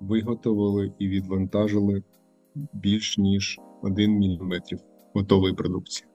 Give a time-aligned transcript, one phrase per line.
[0.00, 2.02] виготовили і відвантажили
[2.72, 4.52] більш ніж 1 мм
[5.14, 6.06] готової продукції.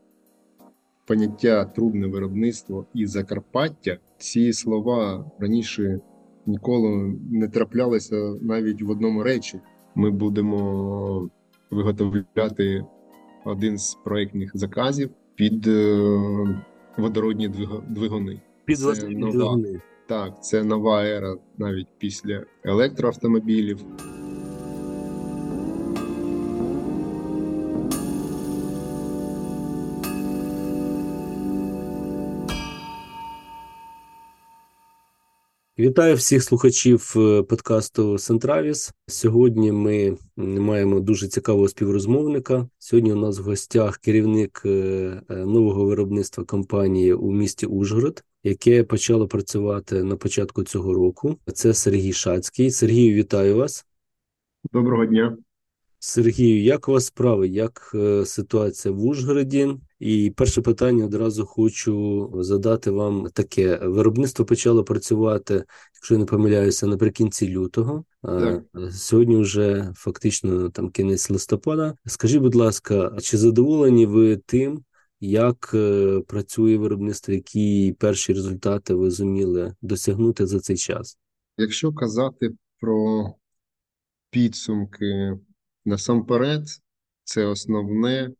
[1.07, 5.99] Поняття трубне виробництво і Закарпаття ці слова раніше
[6.45, 9.59] ніколи не траплялися навіть в одному речі.
[9.95, 11.29] Ми будемо
[11.71, 12.85] виготовляти
[13.45, 16.61] один з проєктних заказів під е,
[16.97, 17.47] водородні
[17.89, 18.41] двигуни.
[18.65, 19.57] Під Це нова.
[20.07, 23.79] Так, це нова ера навіть після електроавтомобілів.
[35.79, 38.93] Вітаю всіх слухачів е, подкасту Сентравіс.
[39.07, 42.69] Сьогодні ми маємо дуже цікавого співрозмовника.
[42.79, 48.83] Сьогодні у нас в гостях керівник е, е, нового виробництва компанії у місті Ужгород, яке
[48.83, 51.37] почало працювати на початку цього року.
[51.53, 52.71] Це Сергій Шацький.
[52.71, 53.85] Сергію, вітаю вас.
[54.73, 55.37] Доброго дня.
[55.99, 57.47] Сергію, як у вас справи?
[57.47, 59.75] Як е, ситуація в Ужгороді?
[59.99, 65.63] І перше питання одразу хочу задати вам таке: виробництво почало працювати,
[65.95, 68.03] якщо я не помиляюся, наприкінці лютого.
[68.23, 68.63] Так.
[68.91, 71.95] Сьогодні вже фактично там кінець листопада.
[72.05, 74.83] Скажіть, будь ласка, чи задоволені ви тим,
[75.25, 81.17] як е, працює виробництво, які перші результати ви зуміли досягнути за цей час?
[81.57, 82.49] Якщо казати
[82.79, 83.25] про
[84.29, 85.39] підсумки
[85.85, 86.63] насамперед,
[87.23, 88.31] це основне,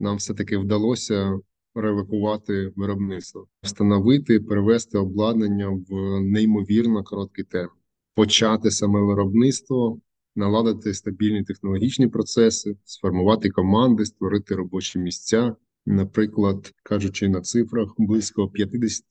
[0.00, 1.38] нам все-таки вдалося
[1.74, 7.76] релокувати виробництво, встановити, перевести обладнання в неймовірно короткий термін,
[8.14, 10.00] почати саме виробництво,
[10.36, 15.56] наладити стабільні технологічні процеси, сформувати команди, створити робочі місця.
[15.86, 19.04] Наприклад, кажучи на цифрах, близько 50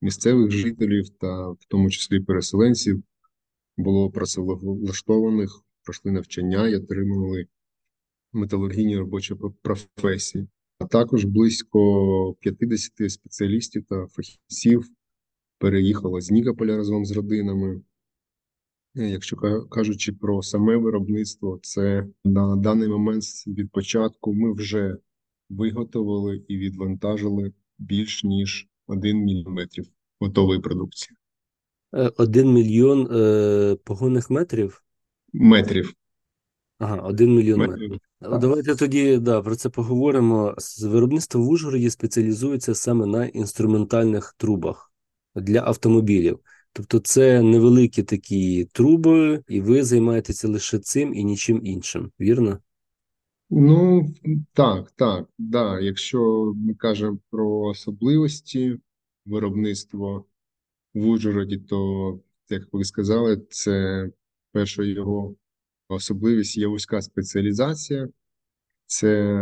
[0.00, 3.02] місцевих жителів та в тому числі переселенців
[3.76, 7.46] було працевлаштованих, пройшли навчання і отримали
[8.32, 14.88] металургійні робочі професії, а також близько 50 спеціалістів та фахівців
[15.58, 17.82] переїхало з Нікополя разом з родинами.
[18.96, 19.36] Е, Якщо
[19.70, 24.96] кажучи про саме виробництво, це на даний момент від початку ми вже
[25.52, 29.58] виготовили і відвантажили більш ніж 1 мм
[30.20, 31.16] готової продукції.
[31.94, 34.84] Е, Один мільйон е, погонних метрів.
[35.32, 35.94] Метрів.
[36.78, 37.90] Ага, один мільйон метрів.
[37.90, 38.00] Метрів.
[38.20, 40.54] Ну, Давайте тоді да, про це поговоримо.
[40.58, 44.92] З виробництво в Ужгороді спеціалізується саме на інструментальних трубах
[45.34, 46.38] для автомобілів.
[46.72, 52.58] Тобто це невеликі такі труби, і ви займаєтеся лише цим і нічим іншим, вірно?
[53.54, 54.06] Ну,
[54.52, 55.80] так, так, да.
[55.80, 58.78] Якщо ми кажемо про особливості
[59.26, 60.24] виробництва
[60.94, 64.08] в Ужгороді, то, як ви сказали, це
[64.52, 65.34] перша його
[65.88, 68.08] особливість є вузька спеціалізація,
[68.86, 69.32] це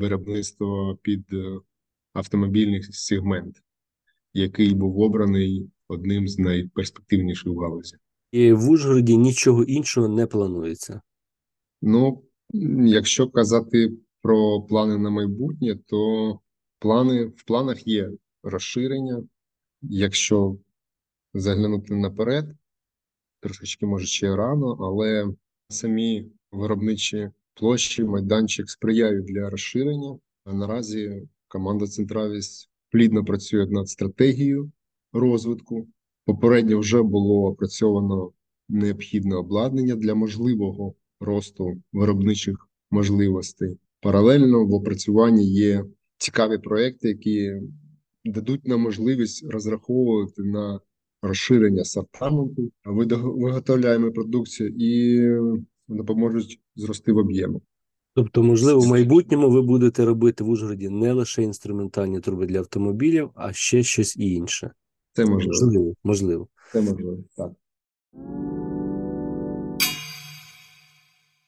[0.00, 1.60] виробництво під е,
[2.12, 3.62] автомобільний сегмент,
[4.34, 7.96] який був обраний одним з найперспективніших в галузі.
[8.32, 11.00] І в Ужгороді нічого іншого не планується.
[11.82, 12.24] Ну,
[12.86, 13.92] якщо казати
[14.22, 16.40] про плани на майбутнє, то
[16.78, 18.10] плани в планах є
[18.42, 19.24] розширення.
[19.82, 20.56] Якщо
[21.34, 22.46] заглянути наперед,
[23.40, 25.34] трошечки може ще рано, але
[25.68, 30.18] самі виробничі площі, майданчик сприяють для розширення.
[30.44, 34.72] А наразі команда Центравіс плідно працює над стратегією
[35.12, 35.88] розвитку.
[36.24, 38.32] Попередньо вже було опрацьовано
[38.68, 43.78] необхідне обладнання для можливого росту виробничих можливостей.
[44.00, 45.84] Паралельно в опрацюванні є
[46.18, 47.52] цікаві проекти, які
[48.24, 50.80] дадуть нам можливість розраховувати на
[51.22, 55.28] розширення асортименту, видо- виготовляємо продукцію і
[55.88, 57.62] допоможуть зрости в об'єму.
[58.16, 63.30] Тобто, можливо, в майбутньому ви будете робити в Ужгороді не лише інструментальні труби для автомобілів,
[63.34, 64.70] а ще щось інше.
[65.12, 65.52] Це можливо.
[65.52, 66.48] Можливо, можливо.
[66.72, 67.18] Це можливо.
[67.36, 67.52] Так.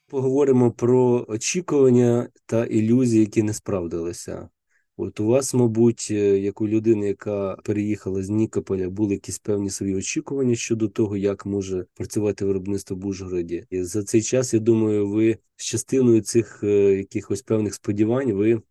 [0.09, 4.49] Поговоримо про очікування та ілюзії, які не справдилися.
[4.97, 9.71] От у вас, мабуть, е, як у людини, яка переїхала з Нікополя, були якісь певні
[9.71, 13.67] свої очікування щодо того, як може працювати виробництво в Ужгороді.
[13.71, 18.63] І за цей час, я думаю, ви з частиною цих е, якихось певних сподівань ви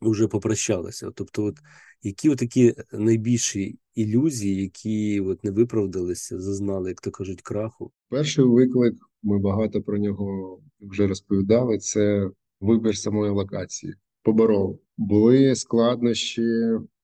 [0.00, 1.10] вже попрощалися.
[1.14, 1.58] Тобто, от
[2.02, 7.92] які от такі найбільші ілюзії, які от не виправдалися, зазнали, як то кажуть, краху?
[8.08, 12.30] Перший виклик, ми багато про нього вже розповідали, це
[12.60, 13.94] вибір самої локації.
[14.22, 14.80] Поборов.
[14.96, 16.42] Були складнощі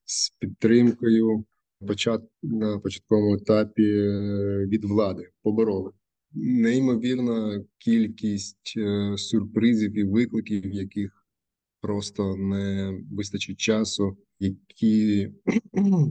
[0.05, 1.45] з підтримкою
[1.87, 2.23] почат...
[2.43, 5.31] на початковому етапі е, від влади.
[5.43, 5.91] Побороли.
[6.35, 11.27] неймовірна кількість е, сюрпризів і викликів, яких
[11.81, 15.29] просто не вистачить часу, які
[15.75, 16.11] е,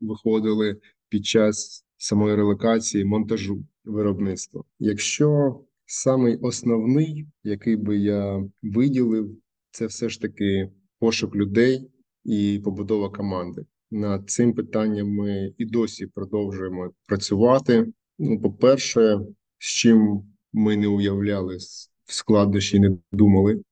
[0.00, 0.76] виходили
[1.08, 4.62] під час самої релокації монтажу виробництва.
[4.78, 9.36] Якщо самий основний, який би я виділив,
[9.70, 11.90] це все ж таки пошук людей
[12.24, 13.64] і побудова команди.
[13.90, 17.86] Над цим питанням ми і досі продовжуємо працювати.
[18.18, 19.18] Ну, по-перше,
[19.58, 20.22] з чим
[20.52, 21.56] ми не уявляли
[22.04, 23.62] в складнощі, не думали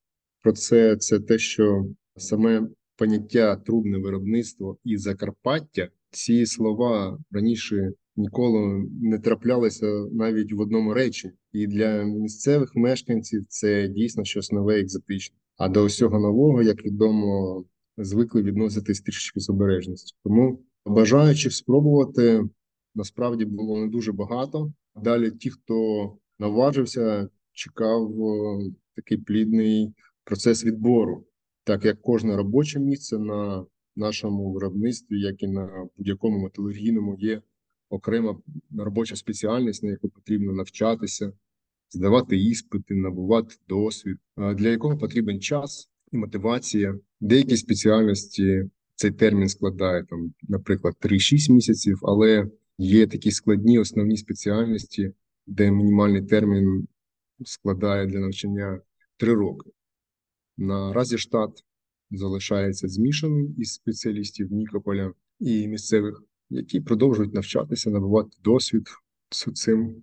[0.42, 0.96] про це.
[0.96, 1.84] Це те, що
[2.16, 10.94] саме поняття трубне виробництво і Закарпаття ці слова раніше ніколи не траплялися навіть в одному
[10.94, 15.36] речі, і для місцевих мешканців це дійсно щось нове, екзотичне.
[15.56, 17.64] А до усього нового, як відомо,
[17.96, 20.16] звикли відноситись трішечки з обережністю.
[20.24, 22.44] Тому бажаючих спробувати
[22.94, 24.72] насправді було не дуже багато.
[25.02, 28.12] Далі, ті, хто наважився, чекав
[28.96, 29.94] такий плідний
[30.24, 31.24] процес відбору,
[31.64, 33.66] так як кожне робоче місце на
[33.96, 37.42] нашому виробництві, як і на будь-якому металургійному, є
[37.88, 38.38] окрема
[38.78, 41.32] робоча спеціальність, на яку потрібно навчатися,
[41.90, 46.98] здавати іспити, набувати досвід, для якого потрібен час і мотивація.
[47.20, 55.12] Деякі спеціальності цей термін складає там, наприклад, 3-6 місяців, але є такі складні основні спеціальності,
[55.46, 56.88] де мінімальний термін
[57.44, 58.80] складає для навчання
[59.16, 59.70] 3 роки.
[60.56, 61.64] Наразі штат
[62.10, 68.88] залишається змішаним із спеціалістів Нікополя і місцевих, які продовжують навчатися, набувати досвід
[69.54, 70.02] цим.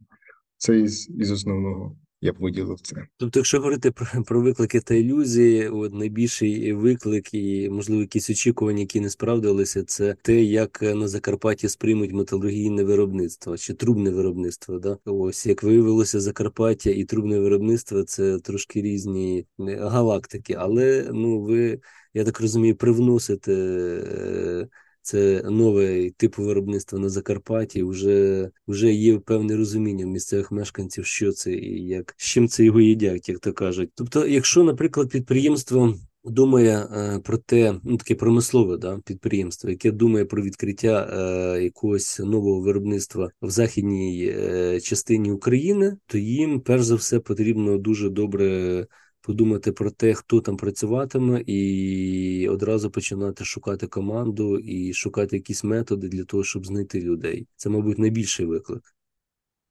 [0.57, 3.07] Це із, із основного я б виділив це.
[3.18, 8.80] Тобто, якщо говорити про про виклики та ілюзії, от найбільший виклик і можливо якісь очікування,
[8.80, 14.80] які не справдилися, це те, як на Закарпатті сприймуть металургійне виробництво чи трубне виробництво.
[14.80, 14.97] Да?
[15.06, 19.45] Ось як виявилося, Закарпаття і трубне виробництво це трошки різні
[19.80, 21.80] галактики, але ну ви
[22.13, 24.68] я так розумію, привносите.
[25.06, 27.84] Це новий тип виробництва на Закарпатті.
[27.84, 32.66] Вже вже є певне розуміння в місцевих мешканців, що це і як з чим це
[32.66, 33.90] його їдять, як то кажуть.
[33.96, 35.96] Тобто, якщо, наприклад, підприємство.
[36.28, 42.19] Думає е, про те, ну таке промислове да, підприємство, яке думає про відкриття е, якогось
[42.19, 48.88] нового виробництва в західній е, частині України, то їм перш за все потрібно дуже добре
[49.25, 56.07] подумати про те, хто там працюватиме, і одразу починати шукати команду і шукати якісь методи
[56.07, 57.48] для того, щоб знайти людей.
[57.56, 58.95] Це, мабуть, найбільший виклик.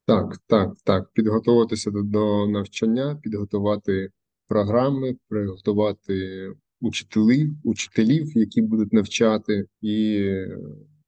[0.06, 1.12] Так, так, так.
[1.12, 4.10] Підготуватися до, до навчання, підготувати
[4.48, 6.48] програми, приготувати
[6.80, 10.28] учителів, учителів, які будуть навчати, і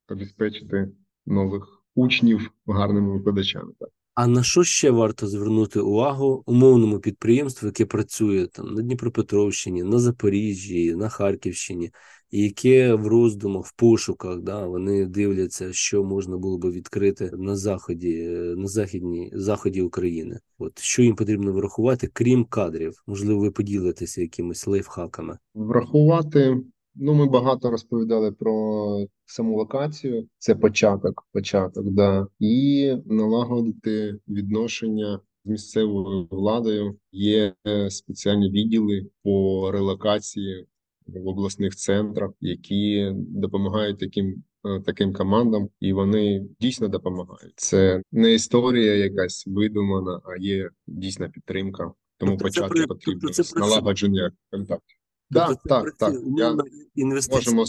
[0.08, 0.88] забезпечити
[1.26, 3.72] нових учнів гарними викладачами.
[3.78, 3.88] Так.
[4.16, 9.98] А на що ще варто звернути увагу умовному підприємству, яке працює там на Дніпропетровщині, на
[9.98, 11.90] Запоріжжі, на Харківщині,
[12.30, 17.56] і яке в роздумах, в пошуках, да, вони дивляться, що можна було би відкрити на
[17.56, 18.22] заході,
[18.56, 20.38] на західній заході України.
[20.58, 25.38] От що їм потрібно врахувати, крім кадрів, можливо, ви поділитеся якимись лайфхаками.
[25.54, 26.60] Врахувати
[26.98, 30.28] Ну, ми багато розповідали про саму локацію.
[30.38, 36.96] Це початок, початок, да, і налагодити відношення з місцевою владою.
[37.12, 37.54] Є
[37.88, 40.66] спеціальні відділи по релокації
[41.06, 44.44] в обласних центрах, які допомагають таким.
[44.66, 47.52] Е, таким командам, і вони дійсно допомагають.
[47.56, 51.92] Це не історія якась видумана, а є дійсна підтримка.
[52.18, 54.96] Тому тобто почати це, потрібно тобто це налагодження контактів.
[55.32, 56.14] Тобто так, так, так.
[56.36, 56.56] Я
[56.94, 57.64] інвестиція.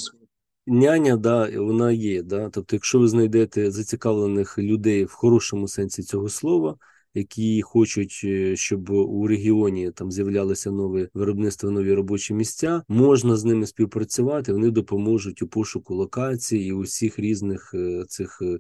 [0.68, 2.24] Няня, да, вона є.
[2.24, 2.50] Да?
[2.50, 6.78] Тобто, якщо ви знайдете зацікавлених людей в хорошому сенсі цього слова,
[7.14, 13.46] які хочуть, е, щоб у регіоні там з'являлося нове виробництво, нові робочі місця, можна з
[13.46, 14.54] ними співпрацювати.
[14.54, 18.60] Вони допоможуть у пошуку локацій і у всіх різних е, цих е,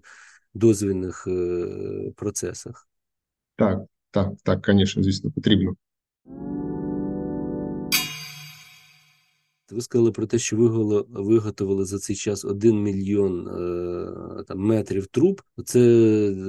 [0.53, 1.27] дозвільних
[2.15, 2.87] процесах.
[3.55, 3.79] Так,
[4.11, 5.75] так, так, звісно, звісно, потрібно.
[9.71, 15.07] Ви сказали про те, що ви виготовили за цей час 1 мільйон е, там, метрів
[15.07, 15.41] труб.
[15.65, 15.79] Це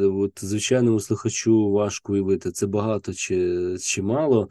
[0.02, 4.48] от, звичайному слухачу важко уявити, це багато чи, чи мало.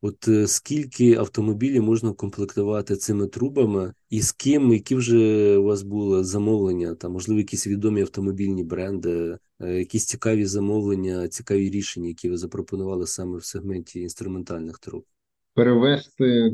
[0.00, 5.82] От е, скільки автомобілів можна комплектувати цими трубами, і з ким, які вже у вас
[5.82, 12.30] були замовлення, там, можливо, якісь відомі автомобільні бренди, е, якісь цікаві замовлення, цікаві рішення, які
[12.30, 15.04] ви запропонували саме в сегменті інструментальних труб?
[15.54, 16.52] Перевести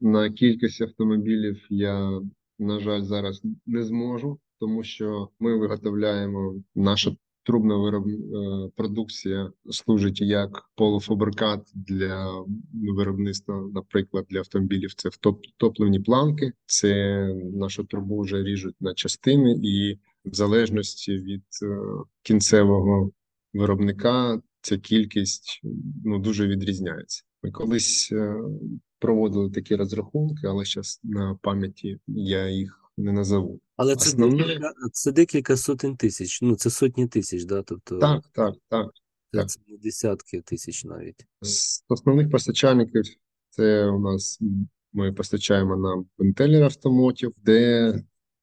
[0.00, 2.20] на кількість автомобілів я,
[2.58, 8.08] на жаль, зараз не зможу, тому що ми виготовляємо наша трубна вироб...
[8.08, 12.44] е, продукція служить як полуфабрикат для
[12.96, 14.94] виробництва, наприклад, для автомобілів.
[14.94, 15.40] Це втоп...
[15.56, 16.52] топливні планки.
[16.66, 17.22] Це
[17.52, 21.78] нашу трубу вже ріжуть на частини, і в залежності від е,
[22.22, 23.10] кінцевого
[23.54, 25.60] виробника ця кількість
[26.04, 27.22] ну дуже відрізняється.
[27.46, 28.34] Ми колись е,
[28.98, 33.60] проводили такі розрахунки, але зараз на пам'яті я їх не назову.
[33.76, 36.42] Але це Основне- декілька, це декілька сотень тисяч.
[36.42, 37.62] Ну це сотні тисяч, да?
[37.62, 38.90] Тобто Так, так, так.
[39.32, 39.50] це, так.
[39.50, 41.26] це не десятки тисяч навіть.
[41.42, 43.02] З основних постачальників
[43.50, 44.40] це у нас
[44.92, 47.94] ми постачаємо на Intel Automotive, де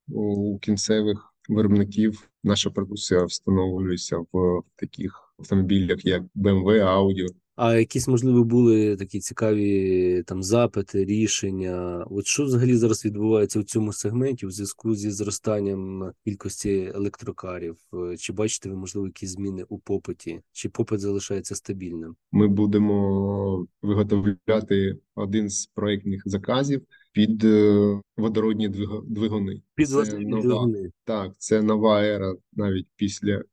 [0.08, 7.28] у кінцевих виробників наша продукція встановлюється в таких автомобілях, як BMW, Audi.
[7.56, 12.06] А якісь, можливо, були такі цікаві там запити, рішення.
[12.10, 17.78] От що взагалі зараз відбувається у цьому сегменті у зв'язку зі зростанням кількості електрокарів?
[18.20, 20.42] Чи бачите ви, можливо, якісь зміни у попиті?
[20.52, 22.16] Чи попит залишається стабільним?
[22.32, 26.82] Ми будемо виготовляти один з проєктних заказів
[27.12, 28.70] під е, водородні
[29.08, 29.62] двигуни.
[29.76, 30.92] Під Це нова- двигуни.
[31.06, 33.44] Так, це нова ера навіть після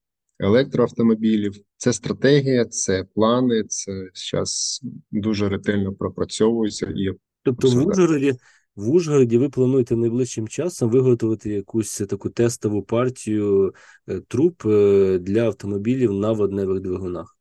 [0.40, 1.54] електроавтомобілів.
[1.76, 3.64] Це стратегія, це плани.
[3.68, 4.80] Це зараз
[5.10, 7.10] дуже ретельно пропрацьовується і
[7.42, 8.34] Тобто в Ужгороді,
[8.76, 13.74] в Ужгороді ви плануєте найближчим часом виготовити якусь таку тестову партію
[14.08, 17.36] е, труб е, для автомобілів на водневих двигунах.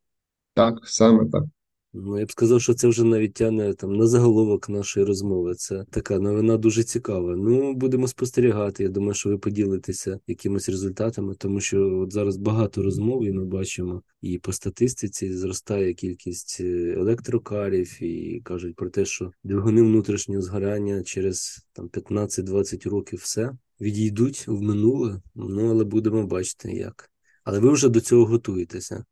[0.53, 1.43] так, саме так.
[1.93, 5.55] Ну, я б сказав, що це вже навіть тягне там на заголовок нашої розмови.
[5.55, 7.35] Це така новина дуже цікава.
[7.35, 8.83] Ну, будемо спостерігати.
[8.83, 13.45] Я думаю, що ви поділитеся якимись результатами, тому що от зараз багато розмов, і ми
[13.45, 20.41] бачимо, і по статистиці зростає кількість е, електрокарів, і кажуть про те, що двигуни внутрішнього
[20.41, 25.21] згорання через там 15-20 років все відійдуть в минуле.
[25.35, 27.11] Ну, але будемо бачити, як.
[27.43, 29.05] Але ви вже до цього готуєтеся.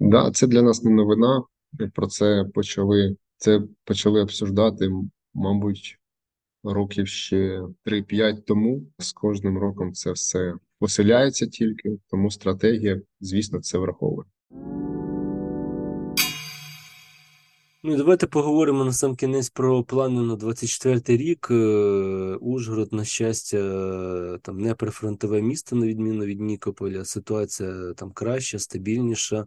[0.00, 1.42] Да, це для нас не новина.
[1.94, 4.90] Про це почали це почали обсуждати,
[5.34, 5.98] мабуть,
[6.64, 8.82] років ще 3-5 тому.
[8.98, 14.28] З кожним роком це все поселяється тільки, тому стратегія, звісно, це враховує.
[17.88, 21.48] Ну давайте поговоримо на сам кінець про плани на 24 рік.
[21.50, 21.54] Е,
[22.40, 27.04] Ужгород, на щастя, там не прифронтове місто, на відміну від Нікополя.
[27.04, 29.46] Ситуація там краща, стабільніша.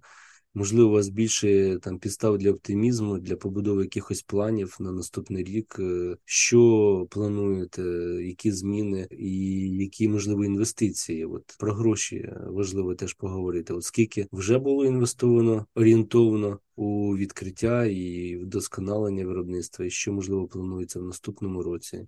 [0.53, 5.75] Можливо, у вас більше там підстав для оптимізму, для побудови якихось планів на наступний рік.
[5.79, 7.81] Е, Що плануєте,
[8.23, 11.25] які зміни і які можливо інвестиції?
[11.25, 13.73] От про гроші важливо теж поговорити.
[13.73, 20.99] От скільки вже було інвестовано орієнтовно у відкриття і вдосконалення виробництва, і що можливо планується
[20.99, 22.07] в наступному році?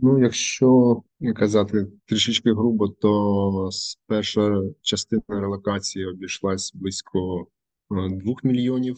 [0.00, 0.96] Ну, якщо
[1.36, 3.70] казати трішечки грубо, то
[4.06, 7.44] перша частина релокації обійшлась близько е,
[7.92, 8.96] 2 мільйонів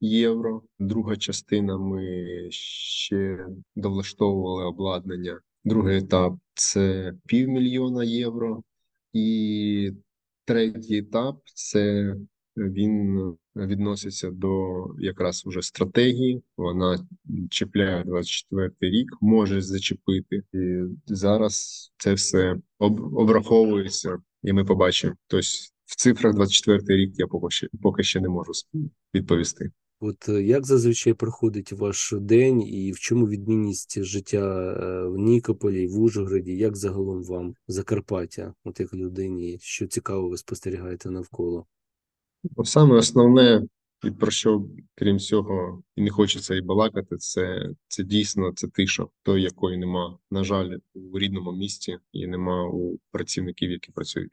[0.00, 0.62] євро.
[0.78, 2.06] Друга частина ми
[2.50, 5.40] ще довлаштовували обладнання.
[5.64, 8.62] Другий етап це півмільйона євро.
[9.12, 9.92] І
[10.44, 12.14] третій етап це
[12.56, 13.20] він
[13.56, 16.42] відноситься до якраз уже стратегії.
[16.56, 17.06] Вона
[17.50, 20.42] чіпляє 24 рік, може зачепити.
[20.52, 25.14] І зараз це все об, обраховується, і ми побачимо.
[25.26, 25.46] Тобто
[25.86, 28.52] в цифрах 24 рік я поки ще, поки ще не можу
[29.14, 29.70] відповісти.
[30.00, 35.86] От е, як зазвичай проходить ваш день, і в чому відмінність життя е, в Нікополі,
[35.86, 41.66] в Ужгороді, як загалом вам Закарпаття, от як людині, що цікаво ви спостерігаєте навколо?
[42.56, 43.62] Ну, Саме основне,
[44.04, 49.06] і про що, крім цього, і не хочеться і балакати, це, це дійсно це тиша,
[49.22, 54.32] той, якої нема, на жаль, у рідному місті і нема у працівників, які працюють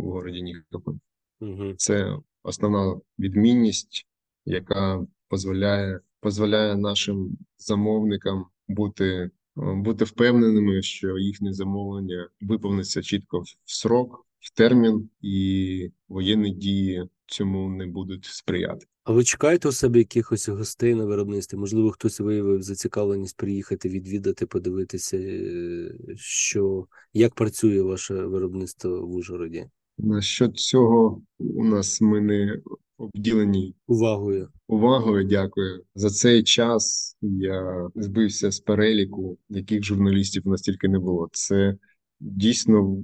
[0.00, 0.94] у городі Нікополь.
[1.40, 1.74] Угу.
[1.76, 4.06] Це основна відмінність,
[4.44, 13.46] яка дозволяє, дозволяє нашим замовникам бути, е, бути впевненими, що їхнє замовлення виповниться чітко в
[13.64, 18.86] срок, в термін, і воєнні дії цьому не будуть сприяти.
[19.04, 21.58] А ви чекаєте у себе якихось гостей на виробництві?
[21.58, 29.66] Можливо, хтось виявив зацікавленість приїхати, відвідати, подивитися, е, що як працює ваше виробництво в Ужгороді?
[30.02, 32.60] Насчет цього у нас ми не
[32.98, 34.48] обділені Увагою.
[34.68, 35.24] увагою.
[35.24, 37.16] Дякую за цей час.
[37.22, 41.28] Я збився з переліку, яких журналістів настільки не було.
[41.32, 41.76] Це
[42.20, 42.96] дійсно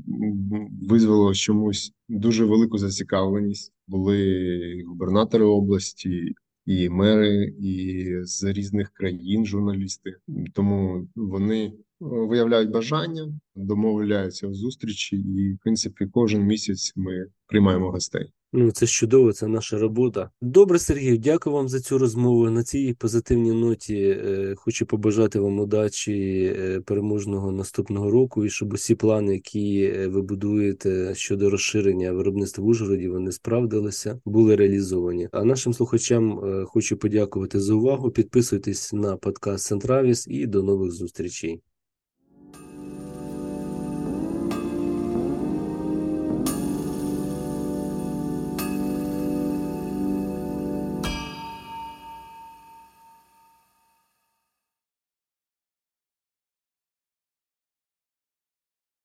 [0.88, 3.72] визвало чомусь дуже велику зацікавленість.
[3.86, 6.34] Були губернатори області,
[6.66, 10.14] і мери, і з різних країн журналісти.
[10.52, 18.32] Тому вони виявляють бажання, домовляються в зустрічі, і в принципі кожен місяць ми приймаємо гостей.
[18.52, 20.30] Ну, це чудово, це наша робота.
[20.40, 22.50] Добре, Сергій, дякую вам за цю розмову.
[22.50, 28.72] На цій позитивній ноті е, хочу побажати вам удачі е, переможного наступного року, і щоб
[28.72, 35.28] усі плани, які е, ви будуєте щодо розширення виробництва в Ужгороді, вони справдилися, були реалізовані.
[35.32, 38.10] А нашим слухачам е, хочу подякувати за увагу.
[38.10, 41.62] Підписуйтесь на подкаст Центравіс і до нових зустрічей.